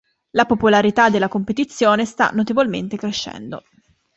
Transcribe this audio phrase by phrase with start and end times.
[0.31, 3.61] La popolarità della competizione sta notevolmente crescendo.